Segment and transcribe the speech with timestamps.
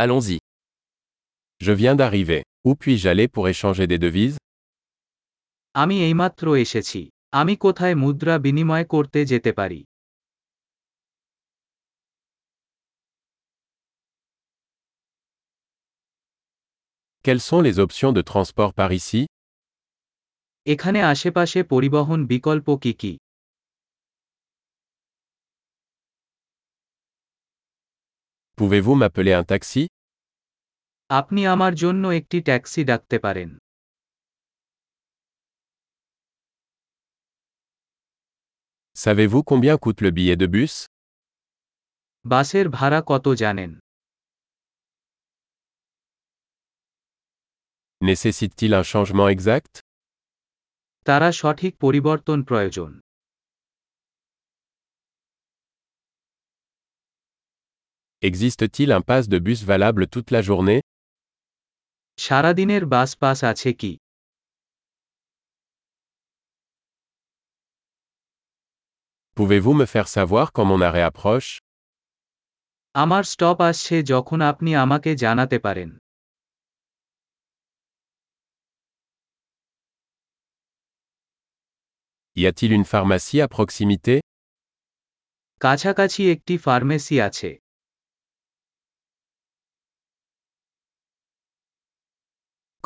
[0.00, 0.38] Allons-y.
[1.60, 2.44] Je viens d'arriver.
[2.64, 4.36] Où puis-je aller pour échanger des devises
[5.74, 7.00] আমি এইমাত্র এসেছি
[7.32, 9.80] আমি কোথায় মুদ্রা বিনিময় করতে যেতে পারি
[17.24, 19.20] Quelles sont les options de transport par ici
[20.66, 23.12] এখানে আশেপাশে পরিবহন বিকল্প কি কি
[28.57, 29.83] Pouvez-vous m'appeler un taxi
[31.09, 33.49] আপনি আমার জন্য একটি ট্যাক্সি ডাকতে পারেন
[38.95, 40.73] Savez-vous combien coûte le billet de bus
[42.25, 43.71] বাসের ভাড়া কত জানেন
[48.01, 49.73] Nécessite-t-il un changement exact
[51.05, 52.91] তারা সঠিক পরিবর্তন প্রয়োজন
[58.29, 60.79] Existe-t-il un pass de bus valable toute la journée
[62.25, 63.93] সারাদিনের বাস পাস আছে কি
[69.37, 71.49] Pouvez-vous me faire savoir quand mon arrêt approche
[72.95, 75.89] আমার স্টপ আসছে যখন আপনি আমাকে জানাতে পারেন
[82.35, 84.15] Y a-t-il une pharmacie à proximité
[85.61, 87.49] কাছাকাছি একটি ফার্মেসি আছে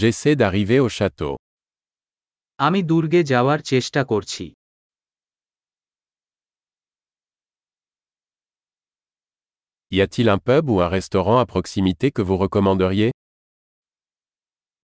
[0.00, 1.34] J'essaie d'arriver au château.
[2.58, 4.44] আমি দুর্গে যাওয়ার চেষ্টা করছি
[9.96, 13.10] Y a-t-il un pub ou un restaurant à proximité que vous recommanderiez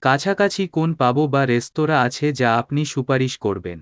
[0.05, 3.79] কাছাকাছি কোন পাবো বা রেস্তোরাঁ আছে যা আপনি সুপারিশ করবেন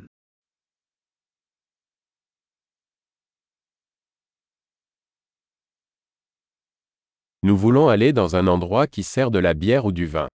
[7.44, 10.28] Nous voulons aller dans un endroit qui sert de la bière ou du vin.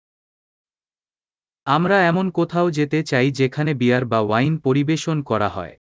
[1.75, 5.75] আমরা এমন কোথাও যেতে চাই যেখানে বিয়ার বা ওয়াইন পরিবেশন করা হয়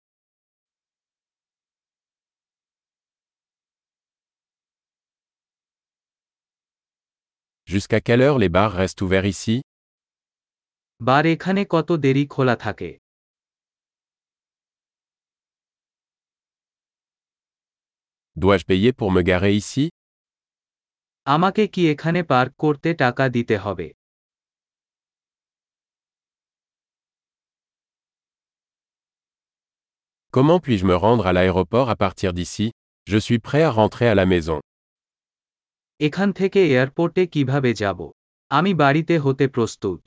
[7.68, 9.56] Jusqu'à quelle heure les bars restent ouverts ici
[11.00, 12.90] বার এখানে কত দেরি খোলা থাকে
[18.36, 19.84] Dois-je payer pour me garer ici
[21.26, 23.86] আমাকে কি এখানে পার্ক করতে টাকা দিতে হবে
[30.31, 32.71] Comment puis-je me rendre à l'aéroport à partir d'ici
[33.07, 34.59] Je suis prêt à rentrer à la maison.
[35.99, 37.99] এখান থেকে এয়ারপোর্টে কিভাবে যাব
[38.51, 39.99] আমি বাড়িতে হতে প্রস্তুত